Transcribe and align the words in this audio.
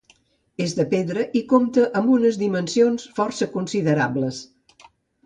És 0.63 0.71
de 0.77 0.85
pedra 0.93 1.25
i 1.41 1.43
compta 1.51 1.83
amb 1.99 2.13
unes 2.13 2.39
dimensions 2.45 3.05
força 3.21 3.49
considerables. 3.53 4.41